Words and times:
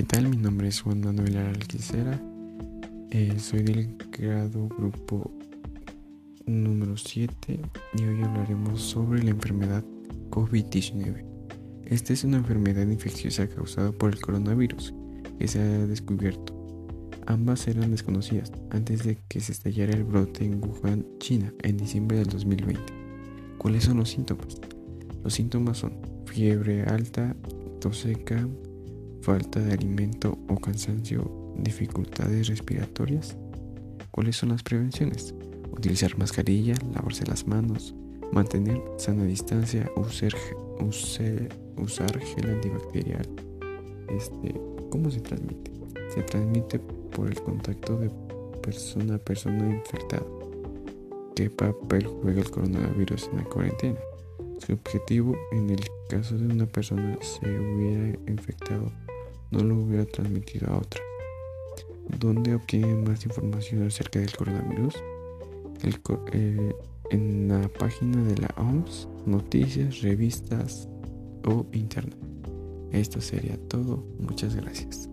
¿qué 0.00 0.06
tal? 0.06 0.30
Mi 0.30 0.38
nombre 0.38 0.66
es 0.66 0.80
Juan 0.80 1.02
Manuel 1.02 1.36
Alquicera. 1.36 2.18
Eh, 3.10 3.34
soy 3.38 3.62
del 3.62 3.98
grado 4.10 4.66
grupo 4.66 5.30
número 6.46 6.96
7 6.96 7.60
y 7.98 8.04
hoy 8.04 8.22
hablaremos 8.22 8.80
sobre 8.80 9.22
la 9.22 9.32
enfermedad 9.32 9.84
COVID-19. 10.30 11.22
Esta 11.84 12.14
es 12.14 12.24
una 12.24 12.38
enfermedad 12.38 12.86
infecciosa 12.86 13.46
causada 13.46 13.92
por 13.92 14.10
el 14.10 14.22
coronavirus 14.22 14.94
que 15.38 15.46
se 15.46 15.60
ha 15.60 15.86
descubierto. 15.86 16.56
Ambas 17.26 17.68
eran 17.68 17.90
desconocidas 17.90 18.52
antes 18.70 19.04
de 19.04 19.18
que 19.28 19.40
se 19.40 19.52
estallara 19.52 19.92
el 19.92 20.04
brote 20.04 20.46
en 20.46 20.64
Wuhan, 20.64 21.04
China, 21.18 21.52
en 21.62 21.76
diciembre 21.76 22.16
del 22.16 22.28
2020. 22.28 22.80
¿Cuáles 23.58 23.84
son 23.84 23.98
los 23.98 24.08
síntomas? 24.08 24.62
Los 25.22 25.34
síntomas 25.34 25.76
son 25.76 25.92
fiebre 26.24 26.84
alta, 26.84 27.36
tos 27.80 27.98
seca, 27.98 28.48
falta 29.30 29.60
de 29.60 29.72
alimento 29.72 30.36
o 30.48 30.56
cansancio, 30.56 31.54
dificultades 31.56 32.48
respiratorias. 32.48 33.36
¿Cuáles 34.10 34.34
son 34.34 34.48
las 34.48 34.64
prevenciones? 34.64 35.36
Utilizar 35.70 36.18
mascarilla, 36.18 36.74
lavarse 36.92 37.24
las 37.26 37.46
manos, 37.46 37.94
mantener 38.32 38.82
sana 38.96 39.22
distancia, 39.22 39.88
usar, 39.96 40.32
gel 42.18 42.50
antibacterial. 42.50 43.28
Este, 44.08 44.52
¿Cómo 44.90 45.08
se 45.12 45.20
transmite? 45.20 45.70
Se 46.12 46.22
transmite 46.24 46.80
por 47.14 47.28
el 47.28 47.40
contacto 47.40 47.98
de 47.98 48.10
persona 48.60 49.14
a 49.14 49.18
persona 49.18 49.76
infectada. 49.76 50.26
¿Qué 51.36 51.48
papel 51.50 52.04
juega 52.04 52.40
el 52.40 52.50
coronavirus 52.50 53.28
en 53.30 53.36
la 53.36 53.44
cuarentena? 53.44 54.00
Su 54.58 54.72
objetivo 54.72 55.36
en 55.52 55.70
el 55.70 55.84
caso 56.08 56.36
de 56.36 56.46
una 56.46 56.66
persona 56.66 57.16
se 57.20 57.46
hubiera 57.46 58.18
infectado 58.26 58.90
no 59.50 59.62
lo 59.64 59.76
hubiera 59.76 60.04
transmitido 60.06 60.68
a 60.68 60.78
otra. 60.78 61.00
¿Dónde 62.18 62.54
obtienen 62.54 63.04
más 63.04 63.24
información 63.24 63.86
acerca 63.86 64.18
del 64.18 64.32
coronavirus? 64.36 64.94
Eh, 66.32 66.72
en 67.10 67.48
la 67.48 67.68
página 67.68 68.22
de 68.22 68.36
la 68.38 68.54
OMS, 68.56 69.08
noticias, 69.26 70.02
revistas 70.02 70.88
o 71.44 71.66
internet. 71.72 72.16
Esto 72.92 73.20
sería 73.20 73.56
todo. 73.68 74.04
Muchas 74.18 74.54
gracias. 74.54 75.09